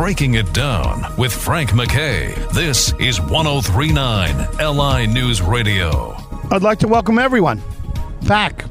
[0.00, 2.34] Breaking It Down with Frank McKay.
[2.52, 6.16] This is 1039 LI News Radio.
[6.50, 7.60] I'd like to welcome everyone
[8.26, 8.64] back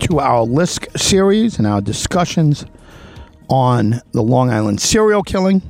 [0.00, 2.66] to our LISK series and our discussions
[3.48, 5.62] on the Long Island serial killing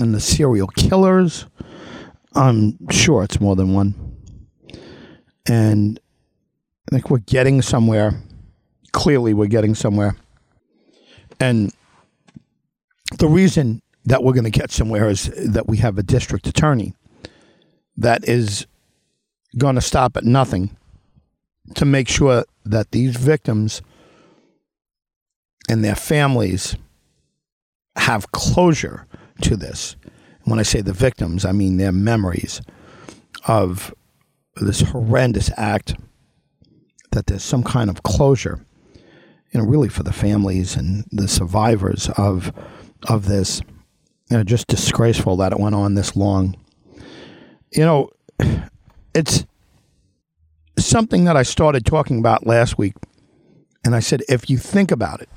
[0.00, 1.46] and the serial killers.
[2.36, 4.16] I'm sure it's more than one.
[5.48, 5.98] And
[6.88, 8.12] I think we're getting somewhere.
[8.92, 10.14] Clearly, we're getting somewhere.
[11.40, 11.72] And
[13.18, 16.94] the reason that we're going to get somewhere is that we have a district attorney
[17.96, 18.66] that is
[19.58, 20.76] going to stop at nothing
[21.74, 23.82] to make sure that these victims
[25.68, 26.76] and their families
[27.96, 29.06] have closure
[29.42, 29.96] to this.
[30.44, 32.62] When I say the victims, I mean their memories
[33.46, 33.94] of
[34.56, 35.94] this horrendous act,
[37.12, 38.64] that there's some kind of closure,
[39.52, 42.52] you know, really for the families and the survivors of
[43.08, 43.60] of this.
[44.30, 46.56] You know, just disgraceful that it went on this long.
[47.72, 48.10] You know,
[49.14, 49.44] it's
[50.78, 52.94] something that I started talking about last week,
[53.84, 55.28] and I said, if you think about it,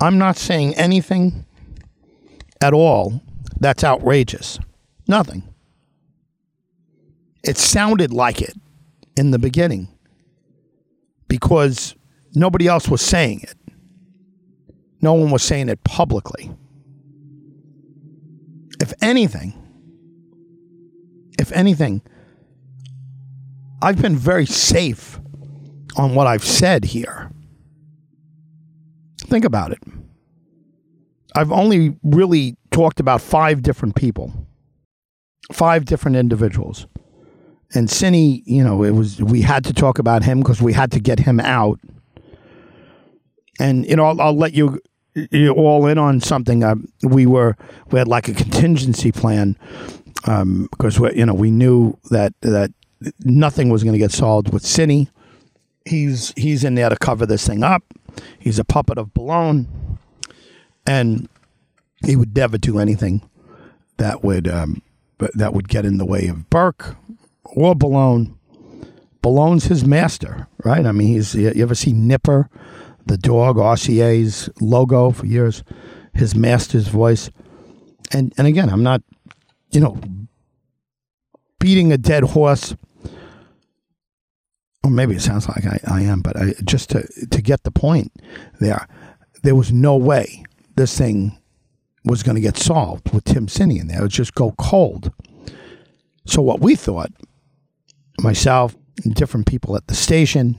[0.00, 1.46] I'm not saying anything
[2.60, 3.22] at all
[3.60, 4.58] that's outrageous.
[5.06, 5.42] Nothing.
[7.42, 8.54] It sounded like it
[9.16, 9.88] in the beginning
[11.28, 11.94] because
[12.34, 13.54] nobody else was saying it.
[15.02, 16.50] No one was saying it publicly.
[18.80, 19.54] If anything,
[21.38, 22.02] if anything,
[23.82, 25.20] I've been very safe
[25.96, 27.30] on what I've said here.
[29.20, 29.78] Think about it.
[31.36, 34.32] I've only really talked about five different people,
[35.52, 36.86] five different individuals.
[37.74, 40.92] And Sini, you know, it was we had to talk about him because we had
[40.92, 41.80] to get him out.
[43.58, 44.80] And you know, I'll, I'll let you
[45.48, 46.64] all in on something.
[46.64, 47.56] Uh, we were
[47.90, 49.56] we had like a contingency plan
[50.26, 52.72] um, because we you know we knew that that
[53.24, 55.08] nothing was going to get solved with Sini.
[55.84, 57.82] He's he's in there to cover this thing up.
[58.38, 59.66] He's a puppet of Bellone
[60.86, 61.28] and
[62.04, 63.28] he would never do anything
[63.96, 64.82] that would um,
[65.18, 66.96] that would get in the way of Burke
[67.44, 68.34] or Bellone.
[69.22, 70.84] Bellone's his master, right?
[70.84, 72.50] I mean, he's you ever see Nipper,
[73.06, 75.62] the dog, RCA's logo for years,
[76.14, 77.30] his master's voice,
[78.12, 79.02] and and again, I'm not,
[79.70, 79.98] you know,
[81.58, 82.76] beating a dead horse.
[84.82, 87.70] Or maybe it sounds like I, I am, but I, just to to get the
[87.70, 88.12] point
[88.60, 88.86] there,
[89.42, 90.44] there was no way
[90.76, 91.38] this thing
[92.04, 94.00] was going to get solved with Tim Sini in there.
[94.00, 95.10] It would just go cold.
[96.26, 97.12] So what we thought,
[98.20, 100.58] myself, and different people at the station,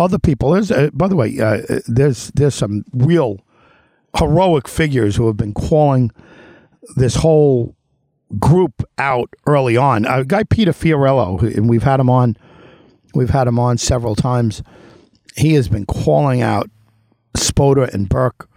[0.00, 0.52] other people.
[0.52, 3.40] There's, uh, by the way, uh, there's there's some real
[4.18, 6.10] heroic figures who have been calling
[6.96, 7.76] this whole
[8.38, 10.04] group out early on.
[10.06, 12.36] A guy Peter Fiorello, and we've had him on,
[13.14, 14.62] we've had him on several times.
[15.36, 16.68] He has been calling out
[17.36, 18.48] Spota and Burke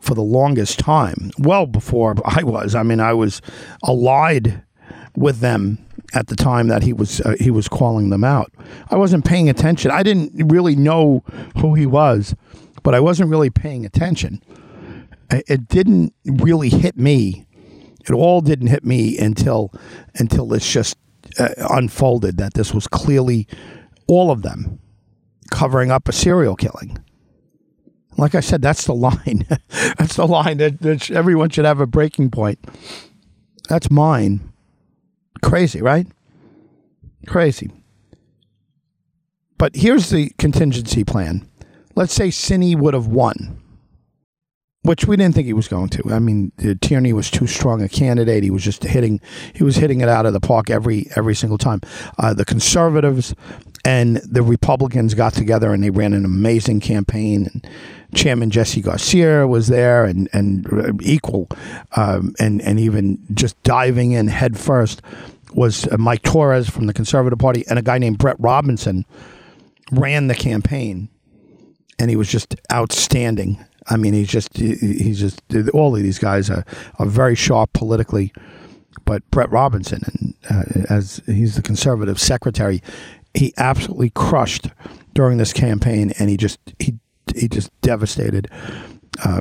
[0.00, 2.74] for the longest time, well before I was.
[2.74, 3.40] I mean, I was
[3.82, 4.62] allied
[5.16, 8.52] with them at the time that he was uh, he was calling them out.
[8.90, 9.90] I wasn't paying attention.
[9.90, 11.24] I didn't really know
[11.58, 12.34] who he was,
[12.82, 14.42] but I wasn't really paying attention.
[15.30, 17.46] It didn't really hit me.
[18.06, 19.72] It all didn't hit me until
[20.14, 20.96] until this just
[21.38, 23.48] uh, unfolded that this was clearly
[24.06, 24.78] all of them
[25.50, 26.98] covering up a serial killing.
[28.16, 29.46] Like I said, that's the line.
[29.98, 32.58] that's the line that, that everyone should have a breaking point.
[33.68, 34.52] That's mine.
[35.44, 36.06] Crazy, right?
[37.26, 37.70] Crazy.
[39.58, 41.48] But here's the contingency plan.
[41.94, 43.60] Let's say Sini would have won,
[44.82, 46.12] which we didn't think he was going to.
[46.12, 46.50] I mean,
[46.80, 48.42] Tierney was too strong a candidate.
[48.42, 49.20] He was just hitting.
[49.54, 51.80] He was hitting it out of the park every every single time.
[52.18, 53.34] Uh, the conservatives
[53.84, 57.48] and the Republicans got together and they ran an amazing campaign.
[57.52, 57.68] And
[58.14, 61.48] Chairman Jesse Garcia was there, and and equal,
[61.96, 65.00] um, and and even just diving in head first
[65.54, 69.04] was uh, Mike Torres from the Conservative Party, and a guy named Brett Robinson
[69.92, 71.08] ran the campaign,
[71.98, 73.64] and he was just outstanding.
[73.88, 75.42] I mean, he's just he's just
[75.72, 76.64] all of these guys are
[76.98, 78.32] are very sharp politically,
[79.04, 82.82] but Brett Robinson, and uh, as he's the conservative secretary,
[83.34, 84.68] he absolutely crushed
[85.12, 86.98] during this campaign, and he just he
[87.34, 88.48] he just devastated
[89.24, 89.40] uh,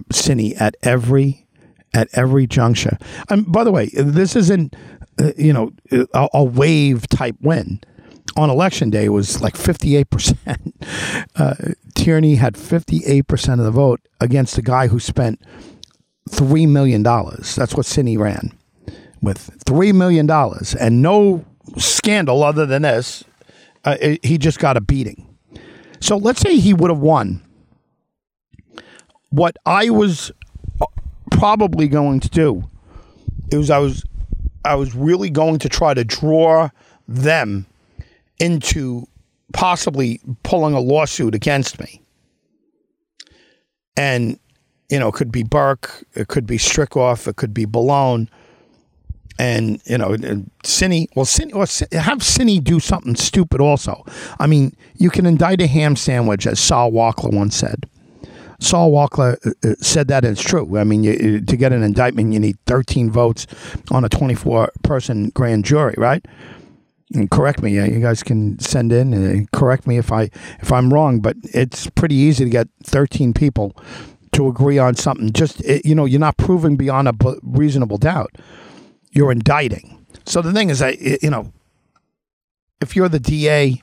[0.59, 1.47] at every
[1.93, 2.97] at every juncture.
[3.29, 4.75] And by the way, this isn't
[5.37, 7.79] you know a, a, wave type win.
[8.35, 10.75] On election day, was like fifty eight percent.
[11.35, 11.55] Uh,
[11.95, 15.41] Tierney had fifty eight percent of the vote against a guy who spent
[16.29, 17.03] $3 million.
[17.03, 18.51] That's what Sini ran
[19.21, 20.29] with $3 million
[20.79, 21.45] and no
[21.77, 23.23] scandal other than this.
[23.85, 25.27] Uh, it- he just got a beating.
[25.99, 27.41] So let's say he would have won.
[29.29, 30.31] What I was
[30.81, 30.85] uh,
[31.31, 32.69] probably going to do
[33.51, 34.03] is I was
[34.65, 36.69] I was really going to try to draw
[37.07, 37.65] them
[38.39, 39.07] into
[39.53, 42.01] possibly pulling a lawsuit against me.
[43.95, 44.39] And,
[44.89, 48.27] you know, it could be Burke, it could be Strickoff, it could be Bellone.
[49.39, 50.09] And, you know,
[50.63, 54.05] Sini, well, Sini, or Sini- have Sini do something stupid also.
[54.39, 57.87] I mean, you can indict a ham sandwich, as Sol Wachtler once said.
[58.63, 60.77] Sol Wachtler uh, uh, said that it's true.
[60.77, 63.45] I mean, you, to get an indictment, you need 13 votes
[63.91, 66.25] on a 24 person grand jury, right?
[67.13, 67.77] And correct me.
[67.77, 70.29] uh, You guys can send in and correct me if I
[70.61, 73.75] if I'm wrong, but it's pretty easy to get 13 people
[74.31, 75.31] to agree on something.
[75.31, 77.13] Just you know, you're not proving beyond a
[77.43, 78.35] reasonable doubt.
[79.11, 80.05] You're indicting.
[80.25, 81.51] So the thing is, I you know,
[82.81, 83.81] if you're the DA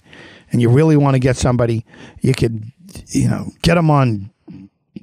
[0.50, 1.84] and you really want to get somebody,
[2.20, 2.64] you could
[3.08, 4.30] you know get them on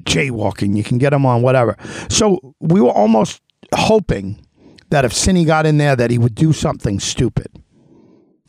[0.07, 0.75] jaywalking.
[0.75, 1.77] You can get them on whatever.
[2.09, 3.41] So we were almost
[3.75, 4.43] hoping
[4.89, 7.61] that if Sini got in there, that he would do something stupid,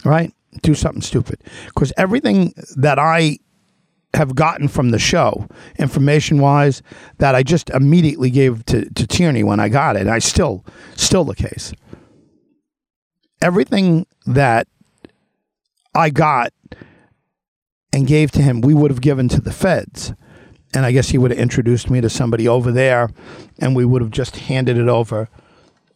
[0.04, 0.32] right?
[0.62, 1.42] Do something stupid.
[1.66, 3.38] Because everything that I
[4.14, 6.82] have gotten from the show, information wise,
[7.18, 10.06] that I just immediately gave to, to Tierney when I got it.
[10.06, 10.64] I still,
[10.96, 11.72] still the case.
[13.42, 14.66] Everything that
[15.94, 16.52] I got
[17.92, 20.12] and gave to him, we would have given to the feds
[20.74, 23.10] and I guess he would have introduced me to somebody over there,
[23.58, 25.28] and we would have just handed it over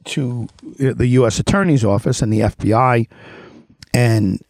[0.05, 0.49] to
[0.79, 1.39] the U.S.
[1.39, 3.09] Attorney's Office and the FBI,
[3.95, 4.43] and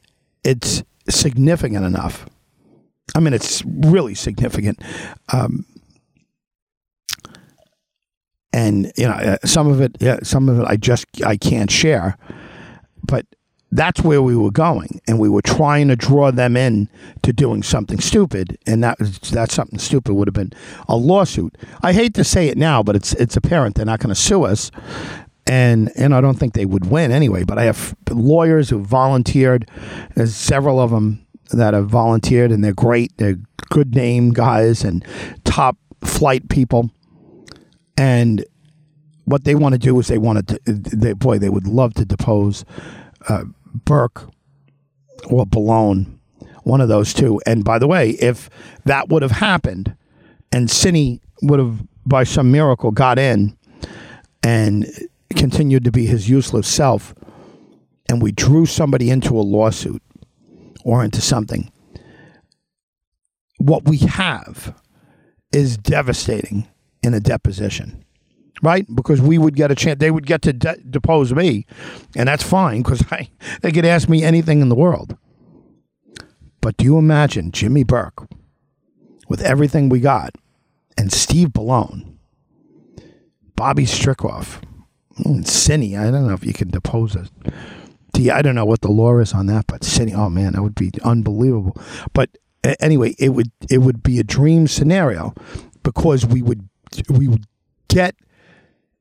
[0.44, 2.26] it's significant enough.
[3.14, 4.80] I mean, it's really significant.
[5.32, 5.66] Um,
[8.52, 11.70] and you know, uh, some of it, yeah, some of it, I just I can't
[11.70, 12.16] share,
[13.02, 13.26] but
[13.72, 16.88] that's where we were going and we were trying to draw them in
[17.22, 18.98] to doing something stupid and that
[19.32, 20.52] that something stupid would have been
[20.88, 21.56] a lawsuit.
[21.82, 24.44] I hate to say it now but it's it's apparent they're not going to sue
[24.44, 24.70] us
[25.46, 29.68] and and i don't think they would win anyway but i have lawyers who volunteered
[30.14, 35.04] there's several of them that have volunteered and they're great they're good name guys and
[35.44, 36.90] top flight people
[37.96, 38.44] and
[39.24, 42.04] what they want to do is they want to they, boy they would love to
[42.04, 42.64] depose
[43.28, 44.28] uh, Burke
[45.26, 46.18] or Bellone,
[46.64, 47.40] one of those two.
[47.46, 48.50] And by the way, if
[48.84, 49.96] that would have happened
[50.50, 53.56] and Sini would have, by some miracle, got in
[54.42, 54.86] and
[55.36, 57.14] continued to be his useless self,
[58.08, 60.02] and we drew somebody into a lawsuit
[60.84, 61.70] or into something,
[63.58, 64.78] what we have
[65.52, 66.66] is devastating
[67.02, 68.04] in a deposition
[68.62, 68.86] right?
[68.94, 69.98] Because we would get a chance.
[69.98, 71.66] They would get to de- depose me,
[72.16, 73.04] and that's fine because
[73.62, 75.16] they could ask me anything in the world.
[76.60, 78.28] But do you imagine Jimmy Burke
[79.28, 80.36] with everything we got,
[80.96, 82.14] and Steve Bellone,
[83.56, 84.62] Bobby Strickoff,
[85.18, 85.98] and mm, Sini?
[85.98, 87.28] I don't know if you can depose us.
[88.14, 90.76] I don't know what the law is on that, but Sini, oh man, that would
[90.76, 91.76] be unbelievable.
[92.12, 92.30] But
[92.80, 95.34] anyway, it would it would be a dream scenario
[95.82, 96.68] because we would
[97.08, 97.46] we would
[97.88, 98.14] get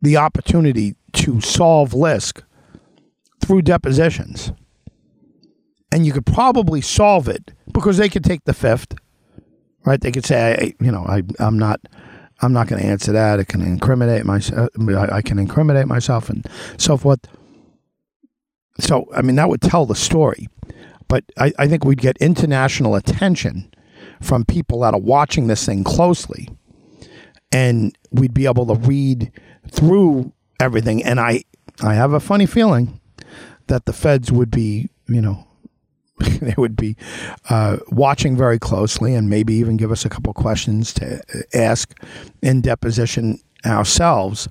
[0.02, 2.44] the opportunity to solve Lisk
[3.40, 4.52] through depositions.
[5.92, 8.96] And you could probably solve it because they could take the fifth,
[9.86, 10.00] right?
[10.00, 11.82] They could say, I, you know, I, I'm not,
[12.42, 13.40] I'm not going to answer that.
[13.40, 14.70] I can incriminate myself.
[14.80, 17.20] Uh, I I can incriminate myself and so forth.
[18.80, 20.48] So, I mean, that would tell the story.
[21.08, 23.70] But I, I think we'd get international attention
[24.22, 26.48] from people that are watching this thing closely.
[27.52, 29.32] And we'd be able to read
[29.70, 31.04] through everything.
[31.04, 31.44] And I,
[31.82, 33.00] I have a funny feeling
[33.68, 35.48] that the feds would be, you know,
[36.42, 36.96] they would be
[37.50, 41.22] uh, watching very closely and maybe even give us a couple questions to
[41.54, 41.98] ask
[42.42, 44.48] in deposition ourselves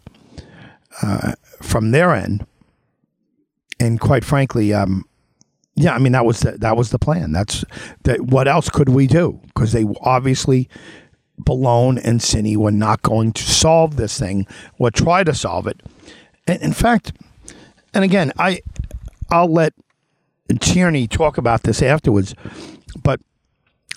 [1.02, 2.47] uh, from their end.
[3.79, 5.05] And quite frankly, um,
[5.75, 7.33] yeah, I mean that was the, that was the plan.
[7.33, 7.64] That's
[8.05, 8.21] that.
[8.21, 9.40] What else could we do?
[9.47, 10.69] Because they obviously
[11.44, 14.47] Bellone and Sini were not going to solve this thing
[14.78, 15.80] or try to solve it.
[16.47, 17.12] And in fact,
[17.94, 18.61] and again, I
[19.30, 19.75] I'll let
[20.61, 22.35] Tierney talk about this afterwards,
[23.02, 23.20] but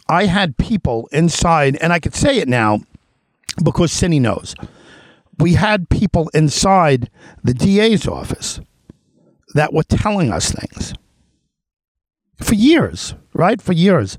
[0.08, 2.82] I had people inside, and I could say it now
[3.64, 4.56] because Sini knows.
[5.40, 7.10] We had people inside
[7.44, 8.60] the DA's office
[9.56, 10.94] that were telling us things
[12.44, 13.62] for years, right?
[13.62, 14.18] For years,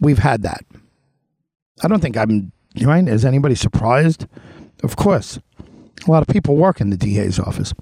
[0.00, 0.64] we've had that.
[1.82, 2.52] I don't think I'm
[2.82, 3.06] right.
[3.06, 4.26] Is anybody surprised?
[4.82, 5.38] Of course.
[6.06, 7.72] A lot of people work in the DA's office.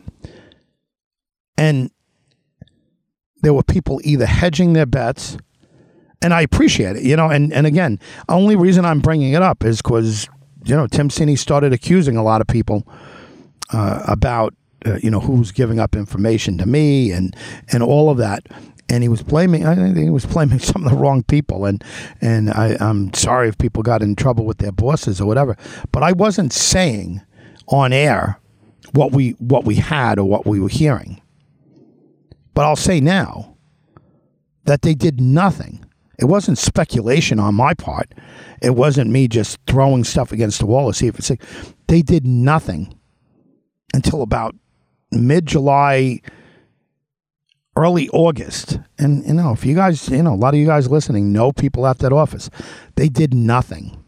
[1.56, 1.90] And
[3.42, 5.36] there were people either hedging their bets,
[6.20, 7.28] and I appreciate it, you know.
[7.28, 10.28] And, and again, only reason I'm bringing it up is because,
[10.64, 12.86] you know, Tim Sini started accusing a lot of people
[13.72, 14.54] uh, about,
[14.86, 17.34] uh, you know, who's giving up information to me and,
[17.72, 18.46] and all of that
[18.92, 21.82] and he was blaming I think he was blaming some of the wrong people and
[22.20, 25.56] and I, I'm sorry if people got in trouble with their bosses or whatever
[25.90, 27.20] but I wasn't saying
[27.68, 28.38] on air
[28.92, 31.20] what we what we had or what we were hearing.
[32.54, 33.56] But I'll say now
[34.64, 35.84] that they did nothing.
[36.18, 38.12] It wasn't speculation on my part.
[38.60, 41.32] It wasn't me just throwing stuff against the wall to see if it's
[41.88, 42.94] they did nothing
[43.94, 44.54] until about
[45.10, 46.20] mid July
[47.76, 48.78] early August.
[48.98, 51.52] And, you know, if you guys, you know, a lot of you guys listening know
[51.52, 52.50] people at that office,
[52.96, 54.02] they did nothing.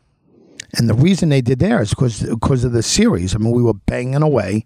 [0.77, 3.35] And the reason they did there is because of the series.
[3.35, 4.65] I mean, we were banging away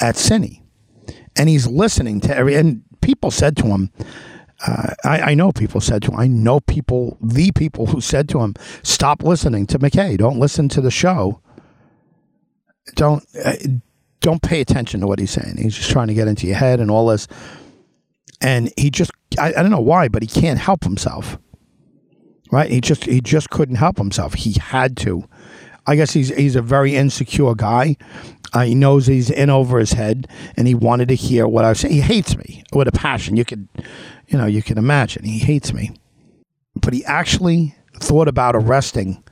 [0.00, 0.62] at Sini,
[1.36, 2.54] and he's listening to every.
[2.54, 3.90] And people said to him,
[4.66, 8.28] uh, I, I, know people said to him, I know people, the people who said
[8.28, 10.18] to him, stop listening to McKay.
[10.18, 11.40] Don't listen to the show.
[12.94, 13.54] Don't uh,
[14.20, 15.56] don't pay attention to what he's saying.
[15.56, 17.26] He's just trying to get into your head and all this
[18.40, 21.38] and he just I, I don't know why, but he can't help himself.
[22.50, 22.70] Right?
[22.70, 24.34] He just he just couldn't help himself.
[24.34, 25.28] He had to.
[25.86, 27.96] I guess he's he's a very insecure guy.
[28.52, 31.70] Uh, he knows he's in over his head, and he wanted to hear what I
[31.70, 31.94] was saying.
[31.94, 33.36] He hates me with a passion.
[33.36, 33.68] You could,
[34.26, 35.24] you know, you can imagine.
[35.24, 35.92] He hates me,
[36.74, 39.22] but he actually thought about arresting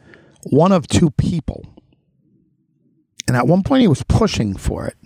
[0.45, 1.67] one of two people,
[3.27, 4.97] and at one point he was pushing for it,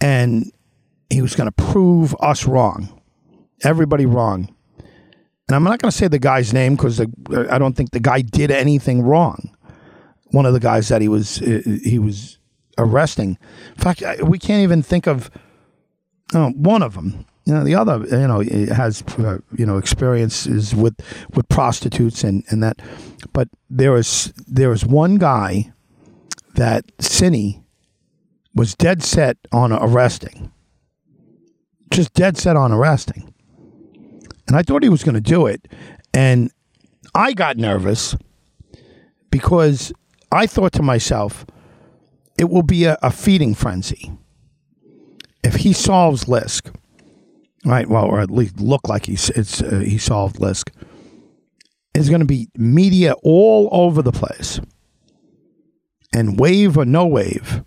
[0.00, 0.52] and
[1.10, 3.00] he was going to prove us wrong,
[3.62, 4.54] everybody wrong.
[5.48, 8.22] And I'm not going to say the guy's name because I don't think the guy
[8.22, 9.54] did anything wrong.
[10.26, 12.38] One of the guys that he was uh, he was
[12.78, 13.36] arresting.
[13.70, 15.28] In fact, we can't even think of
[16.34, 17.26] oh, one of them.
[17.46, 20.94] You know, the other, you know, has uh, you know experiences with
[21.34, 22.80] with prostitutes and and that.
[23.32, 25.72] But there was there was one guy
[26.54, 27.64] that Sini
[28.54, 30.52] was dead set on arresting
[31.90, 33.32] just dead set on arresting.
[34.46, 35.68] And I thought he was going to do it.
[36.12, 36.50] And
[37.14, 38.16] I got nervous
[39.30, 39.92] because
[40.32, 41.46] I thought to myself,
[42.38, 44.12] it will be a, a feeding frenzy.
[45.42, 46.74] If he solves Lisk,
[47.64, 47.88] right?
[47.88, 50.70] Well, or at least look like he's it's uh, he solved Lisk.
[51.94, 54.60] There's going to be media all over the place,
[56.12, 57.64] and wave or no wave.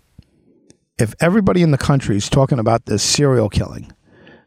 [0.98, 3.92] If everybody in the country is talking about this serial killing,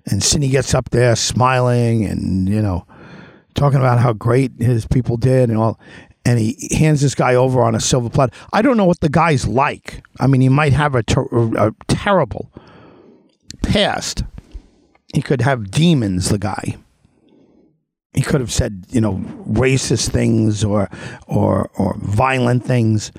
[0.08, 2.88] and Sini gets up there smiling and, you know,
[3.56, 5.80] talking about how great his people did and all.
[6.24, 8.34] And he hands this guy over on a silver platter.
[8.52, 10.04] I don't know what the guy's like.
[10.20, 12.52] I mean, he might have a, ter- a terrible
[13.64, 14.24] past.
[15.14, 16.78] He could have demons, the guy.
[18.14, 19.16] He could have said, you know,
[19.48, 20.90] racist things or
[21.28, 23.12] or or violent things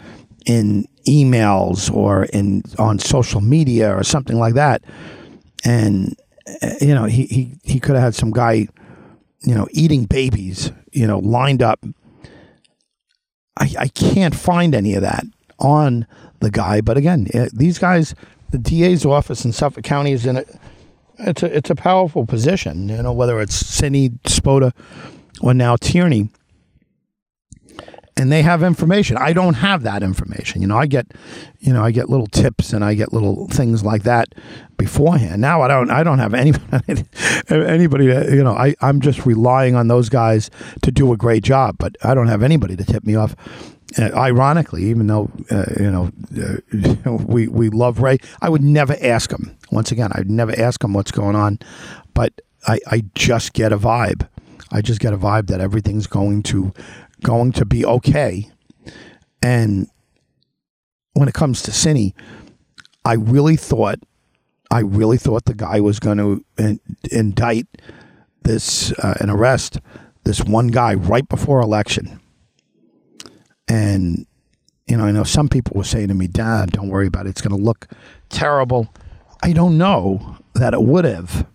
[0.45, 4.83] in emails or in on social media or something like that.
[5.64, 6.16] And
[6.81, 8.69] you know, he, he, he could have had some guy,
[9.40, 11.85] you know, eating babies, you know, lined up.
[13.57, 15.25] I, I can't find any of that
[15.59, 16.07] on
[16.40, 16.81] the guy.
[16.81, 18.14] But again, uh, these guys,
[18.50, 20.45] the DA's office in Suffolk County is in a,
[21.19, 24.73] it's a, it's a powerful position, you know, whether it's Sini, Spota,
[25.40, 26.31] or now Tierney
[28.19, 29.17] and they have information.
[29.17, 30.61] I don't have that information.
[30.61, 31.07] You know, I get,
[31.61, 34.35] you know, I get little tips and I get little things like that
[34.77, 35.41] beforehand.
[35.41, 35.91] Now I don't.
[35.91, 36.53] I don't have any
[37.49, 38.09] anybody.
[38.09, 40.51] To, you know, I I'm just relying on those guys
[40.83, 41.77] to do a great job.
[41.79, 43.37] But I don't have anybody to tip me off.
[43.99, 46.11] Uh, ironically, even though uh, you know
[47.07, 49.57] uh, we we love Ray, I would never ask him.
[49.71, 51.61] Once again, I'd never ask him what's going on,
[52.15, 54.29] but I I just get a vibe.
[54.71, 56.75] I just get a vibe that everything's going to
[57.23, 58.51] going to be okay.
[59.43, 59.89] And
[61.15, 62.15] when it comes to Sini,
[63.05, 64.01] I really thought,
[64.71, 67.67] I really thought the guy was going to in, indict
[68.43, 69.81] this uh, and arrest
[70.25, 72.21] this one guy right before election.
[73.67, 74.27] And
[74.87, 77.31] you know, I know some people were saying to me, "Dad, don't worry about it.
[77.31, 77.89] It's going to look
[78.31, 78.93] terrible."
[79.43, 81.47] I don't know that it would have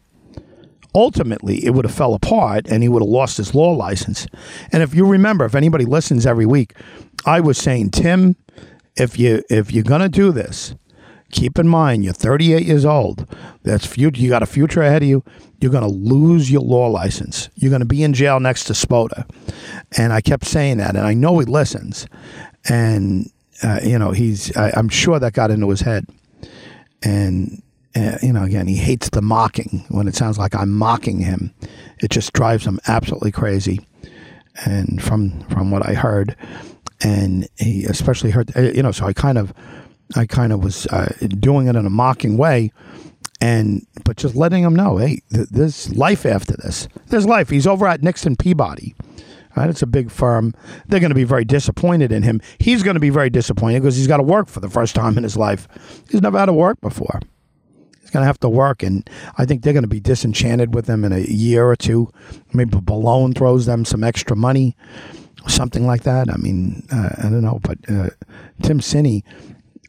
[0.96, 4.28] ultimately it would have fell apart and he would have lost his law license.
[4.72, 6.74] And if you remember, if anybody listens every week,
[7.26, 8.36] I was saying, Tim,
[8.96, 10.76] if you if you're gonna do this,
[11.32, 13.28] keep in mind you're 38 years old.
[13.64, 14.22] That's future.
[14.22, 15.24] You got a future ahead of you.
[15.60, 17.50] You're gonna lose your law license.
[17.56, 19.30] You're gonna be in jail next to Spota.
[19.98, 22.08] And I kept saying that, and I know he listens.
[22.70, 23.32] And
[23.64, 24.56] uh, you know, he's.
[24.58, 26.06] I, I'm sure that got into his head,
[27.02, 27.62] and
[27.96, 29.86] uh, you know, again, he hates the mocking.
[29.90, 31.54] When it sounds like I'm mocking him,
[32.00, 33.86] it just drives him absolutely crazy.
[34.66, 36.36] And from from what I heard,
[37.04, 39.54] and he especially heard, uh, you know, so I kind of,
[40.16, 42.72] I kind of was uh, doing it in a mocking way,
[43.42, 46.88] and but just letting him know, hey, th- there's life after this.
[47.08, 47.50] There's life.
[47.50, 48.96] He's over at Nixon Peabody.
[49.56, 50.56] Right, it's a big firm.
[50.88, 52.42] They're going to be very disappointed in him.
[52.58, 55.16] He's going to be very disappointed because he's got to work for the first time
[55.16, 55.68] in his life.
[56.10, 57.20] He's never had to work before
[58.14, 61.04] going to have to work, and I think they're going to be disenchanted with him
[61.04, 62.12] in a year or two.
[62.54, 64.78] Maybe Bellone throws them some extra money,
[65.48, 66.30] something like that.
[66.30, 68.10] I mean, uh, I don't know, but uh,
[68.62, 69.24] Tim Sini,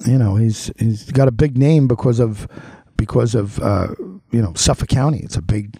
[0.07, 2.49] you know, he's he's got a big name because of
[2.97, 3.89] because of uh,
[4.31, 5.21] you know Suffolk County.
[5.23, 5.79] It's a big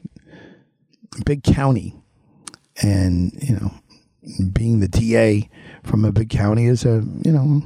[1.25, 1.95] big county,
[2.83, 3.75] and you know,
[4.53, 5.49] being the DA
[5.83, 7.63] from a big county is a you know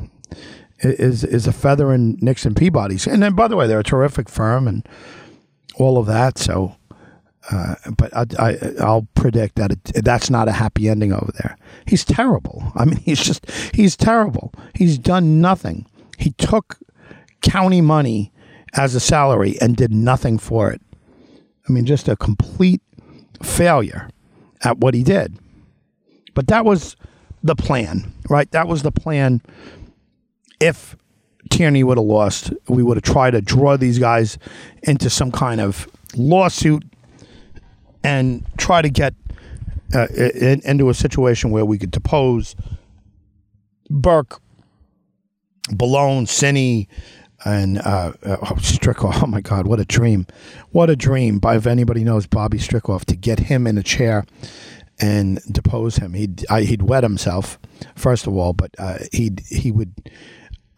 [0.81, 3.07] is is a feather in Nixon Peabody's.
[3.07, 4.87] And then, by the way, they're a terrific firm and
[5.77, 6.39] all of that.
[6.39, 6.77] So,
[7.51, 8.27] uh, but I,
[8.81, 11.57] I, will predict that it, that's not a happy ending over there.
[11.87, 12.73] He's terrible.
[12.75, 14.53] I mean, he's just he's terrible.
[14.75, 15.87] He's done nothing.
[16.19, 16.79] He took
[17.43, 18.33] county money
[18.75, 20.81] as a salary and did nothing for it.
[21.69, 22.83] I mean, just a complete
[23.43, 24.09] failure
[24.65, 25.39] at what he did.
[26.35, 26.97] But that was
[27.43, 28.51] the plan, right?
[28.51, 29.43] That was the plan
[30.61, 30.97] if
[31.51, 34.39] Tierney would have lost, we would have tried to draw these guys
[34.83, 36.85] into some kind of lawsuit
[38.05, 39.15] and try to get
[39.95, 42.55] uh, in, into a situation where we could depose
[43.89, 44.41] Burke,
[45.71, 46.87] Bellone, Sini,
[47.45, 49.23] and uh, uh, oh, Strickoff.
[49.23, 50.27] Oh my God, what a dream!
[50.71, 51.39] What a dream!
[51.39, 54.25] By if anybody knows Bobby Strickoff, to get him in a chair
[55.01, 57.59] and depose him, he'd I, he'd wet himself
[57.95, 59.95] first of all, but uh, he'd he would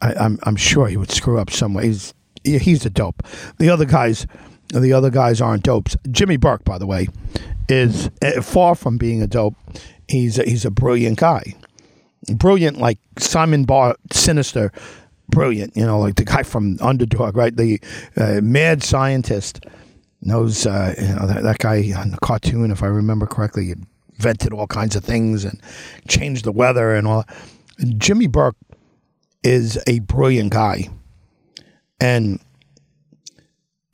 [0.01, 1.87] I, am I'm, I'm sure he would screw up some way.
[1.87, 2.15] He's
[2.45, 3.23] he's a dope.
[3.59, 4.27] The other guys,
[4.69, 5.97] the other guys aren't dopes.
[6.11, 7.09] Jimmy Burke, by the way,
[7.69, 9.55] is uh, far from being a dope.
[10.09, 11.55] He's a, he's a brilliant guy,
[12.35, 14.73] brilliant like Simon Bar, sinister,
[15.29, 15.77] brilliant.
[15.77, 17.55] You know, like the guy from Underdog, right?
[17.55, 17.81] The
[18.17, 19.65] uh, mad scientist
[20.23, 20.67] knows.
[20.67, 23.75] Uh, you know that, that guy on the cartoon, if I remember correctly,
[24.15, 25.61] invented all kinds of things and
[26.09, 27.25] changed the weather and all.
[27.97, 28.57] Jimmy Burke
[29.43, 30.89] is a brilliant guy.
[32.01, 32.41] And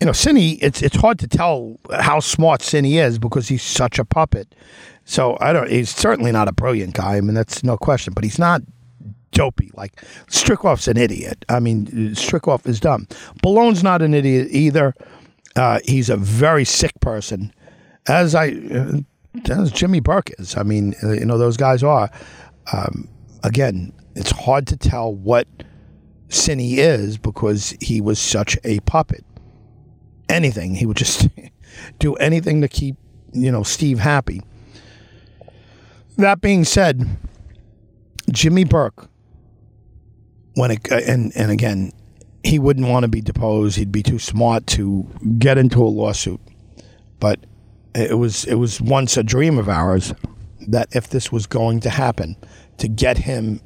[0.00, 3.98] you know, Sini, it's it's hard to tell how smart Sini is because he's such
[3.98, 4.54] a puppet.
[5.04, 5.70] So I don't.
[5.70, 7.16] He's certainly not a brilliant guy.
[7.16, 8.12] I mean, that's no question.
[8.12, 8.62] But he's not
[9.30, 9.70] dopey.
[9.74, 11.44] Like Strickoff's an idiot.
[11.48, 13.08] I mean, Strickoff is dumb.
[13.42, 14.94] Bellone's not an idiot either.
[15.54, 17.52] Uh, he's a very sick person,
[18.06, 18.56] as I
[19.48, 20.56] as Jimmy Burke is.
[20.56, 22.10] I mean, uh, you know, those guys are.
[22.72, 23.08] Um,
[23.42, 25.46] again, it's hard to tell what
[26.28, 29.24] Sini is because he was such a puppet.
[30.28, 30.74] Anything.
[30.74, 31.28] He would just
[31.98, 32.96] do anything to keep,
[33.32, 34.42] you know, Steve happy.
[36.16, 37.18] That being said,
[38.32, 39.08] Jimmy Burke,
[40.54, 41.92] when it, uh, and, and again,
[42.42, 43.76] he wouldn't want to be deposed.
[43.76, 45.06] He'd be too smart to
[45.38, 46.40] get into a lawsuit.
[47.20, 47.40] But
[47.94, 50.14] it was it was once a dream of ours
[50.68, 52.36] that if this was going to happen,
[52.78, 53.60] to get him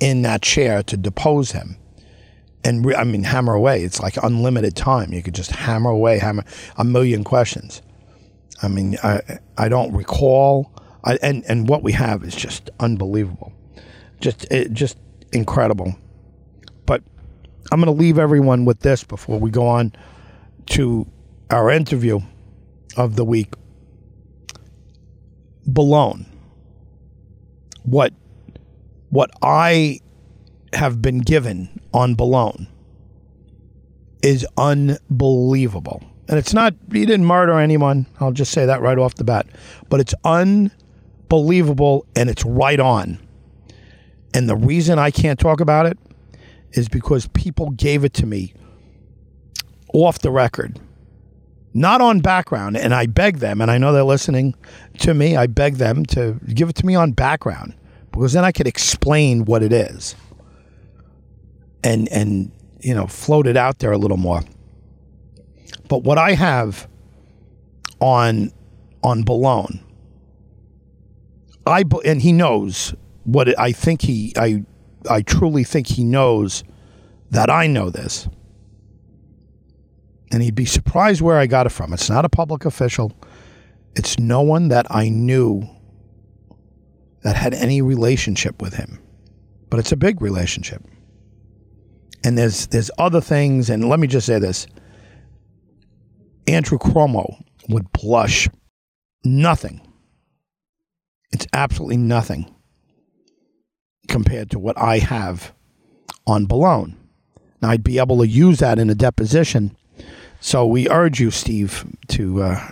[0.00, 1.76] in that chair to depose him.
[2.64, 3.82] And re- I mean, hammer away.
[3.82, 5.12] It's like unlimited time.
[5.12, 6.44] You could just hammer away, hammer
[6.76, 7.82] a million questions.
[8.62, 9.20] I mean, I
[9.56, 10.72] I don't recall.
[11.04, 13.52] I, and and what we have is just unbelievable,
[14.20, 14.98] just it, just
[15.32, 15.94] incredible.
[16.86, 17.02] But
[17.70, 19.92] I'm going to leave everyone with this before we go on
[20.70, 21.06] to
[21.50, 22.20] our interview
[22.96, 23.54] of the week.
[25.68, 26.26] Bellone.
[27.82, 28.12] What
[29.10, 30.00] what I
[30.72, 32.66] have been given on Bellone
[34.22, 36.02] is unbelievable.
[36.28, 38.06] And it's not, he didn't murder anyone.
[38.18, 39.46] I'll just say that right off the bat.
[39.88, 43.20] But it's unbelievable and it's right on.
[44.34, 45.98] And the reason I can't talk about it
[46.72, 48.54] is because people gave it to me
[49.94, 50.80] off the record,
[51.72, 52.76] not on background.
[52.76, 54.54] And I beg them, and I know they're listening
[54.98, 57.74] to me, I beg them to give it to me on background
[58.10, 60.14] because then I could explain what it is
[61.86, 64.42] and and you know float it out there a little more.
[65.88, 66.88] But what I have
[68.00, 68.52] on
[69.02, 69.80] on Bellone,
[71.66, 74.64] I and he knows what it, I think he I
[75.08, 76.64] I truly think he knows
[77.30, 78.28] that I know this.
[80.32, 81.92] And he'd be surprised where I got it from.
[81.92, 83.12] It's not a public official.
[83.94, 85.68] It's no one that I knew
[87.26, 89.00] that had any relationship with him.
[89.68, 90.80] but it's a big relationship.
[92.22, 94.68] And there's there's other things, and let me just say this:
[96.46, 98.48] Andrew Cuomo would blush
[99.24, 99.80] nothing.
[101.32, 102.54] It's absolutely nothing
[104.06, 105.52] compared to what I have
[106.28, 106.94] on Bellone.
[107.60, 109.76] Now I'd be able to use that in a deposition.
[110.40, 112.70] So we urge you, Steve, to uh,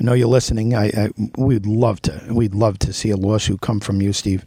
[0.00, 0.74] I know you're listening.
[0.74, 4.46] I, I we'd love to we'd love to see a lawsuit come from you, Steve.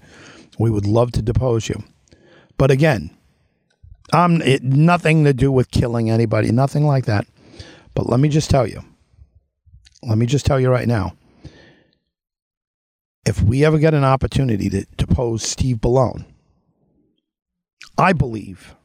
[0.57, 1.83] We would love to depose you.
[2.57, 3.15] But again,
[4.11, 7.27] um, it, nothing to do with killing anybody, nothing like that.
[7.93, 8.83] But let me just tell you,
[10.01, 11.13] let me just tell you right now,
[13.25, 16.25] if we ever get an opportunity to depose Steve Bellone,
[17.97, 18.75] I believe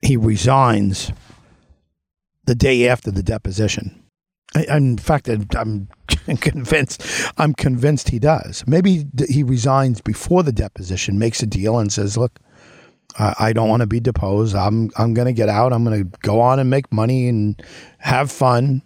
[0.00, 1.12] he resigns
[2.44, 4.02] the day after the deposition.
[4.54, 5.88] I, in fact, I'm
[6.40, 7.02] convinced.
[7.38, 8.64] I'm convinced he does.
[8.66, 12.40] Maybe he resigns before the deposition, makes a deal, and says, "Look,
[13.18, 14.54] I don't want to be deposed.
[14.54, 15.72] I'm I'm going to get out.
[15.72, 17.62] I'm going to go on and make money and
[17.98, 18.82] have fun."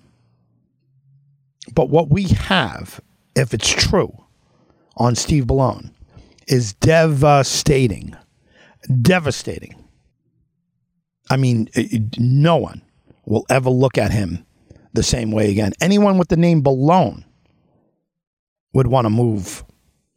[1.74, 3.00] But what we have,
[3.36, 4.12] if it's true,
[4.96, 5.92] on Steve Bellone,
[6.46, 8.16] is devastating,
[9.02, 9.74] devastating.
[11.30, 11.68] I mean,
[12.18, 12.82] no one
[13.26, 14.46] will ever look at him
[14.94, 15.72] the same way again.
[15.80, 17.24] Anyone with the name Bellone
[18.78, 19.64] would want to move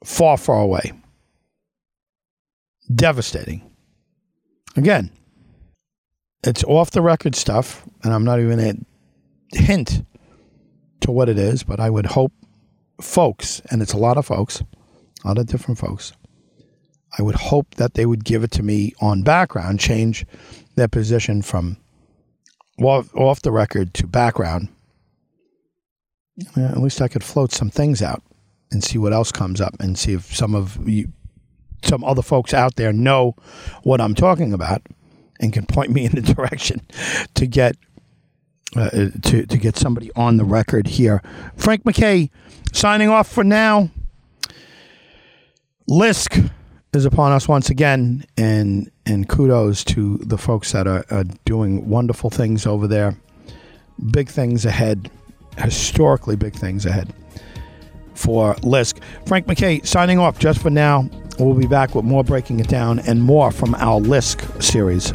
[0.04, 0.92] far, far away.
[2.94, 3.64] Devastating.
[4.76, 5.10] Again,
[6.44, 10.06] it's off the record stuff, and I'm not even a hint
[11.00, 12.34] to what it is, but I would hope
[13.02, 14.62] folks, and it's a lot of folks,
[15.24, 16.14] a lot of different folks,
[17.18, 20.24] I would hope that they would give it to me on background, change
[20.76, 21.78] their position from
[22.80, 24.70] off, the record to background.
[26.56, 28.22] at least I could float some things out
[28.72, 31.12] and see what else comes up and see if some of you,
[31.84, 33.36] some other folks out there know
[33.84, 34.82] what I'm talking about
[35.40, 36.82] and can point me in the direction
[37.36, 37.76] to get
[38.76, 38.90] uh,
[39.24, 41.22] to to get somebody on the record here.
[41.58, 42.30] Frank McKay
[42.72, 43.90] signing off for now.
[45.90, 46.50] Lisk
[46.94, 51.90] is upon us once again, and and kudos to the folks that are, are doing
[51.90, 53.18] wonderful things over there.
[54.12, 55.12] Big things ahead,
[55.58, 57.14] historically big things ahead
[58.14, 59.02] for Lisk.
[59.26, 61.10] Frank McKay signing off just for now.
[61.40, 65.12] We'll be back with more breaking it down and more from our Lisk series.